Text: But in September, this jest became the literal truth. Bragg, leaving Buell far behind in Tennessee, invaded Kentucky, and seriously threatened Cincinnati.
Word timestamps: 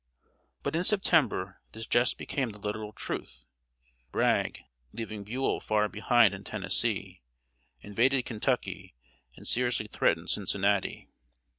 But 0.63 0.75
in 0.75 0.83
September, 0.83 1.61
this 1.73 1.85
jest 1.85 2.17
became 2.17 2.49
the 2.49 2.57
literal 2.57 2.91
truth. 2.91 3.43
Bragg, 4.11 4.61
leaving 4.93 5.23
Buell 5.23 5.59
far 5.59 5.87
behind 5.89 6.33
in 6.33 6.43
Tennessee, 6.43 7.21
invaded 7.81 8.23
Kentucky, 8.25 8.95
and 9.35 9.47
seriously 9.47 9.85
threatened 9.85 10.31
Cincinnati. 10.31 11.07